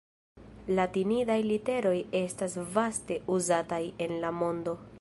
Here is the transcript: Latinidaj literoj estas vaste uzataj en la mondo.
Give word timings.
Latinidaj 0.77 1.35
literoj 1.49 1.93
estas 2.21 2.55
vaste 2.79 3.19
uzataj 3.37 3.83
en 4.07 4.17
la 4.25 4.33
mondo. 4.43 4.75